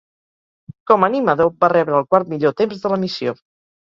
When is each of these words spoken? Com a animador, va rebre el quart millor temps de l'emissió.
Com 0.91 1.05
a 1.05 1.09
animador, 1.13 1.51
va 1.65 1.71
rebre 1.73 1.99
el 1.99 2.07
quart 2.15 2.33
millor 2.33 2.57
temps 2.63 2.83
de 2.87 2.93
l'emissió. 2.95 3.37